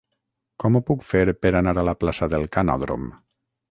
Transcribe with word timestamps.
Com 0.63 0.77
ho 0.77 0.81
puc 0.87 1.05
fer 1.09 1.23
per 1.43 1.53
anar 1.61 1.77
a 1.81 1.87
la 1.91 1.97
plaça 2.03 2.33
del 2.37 2.53
Canòdrom? 2.59 3.11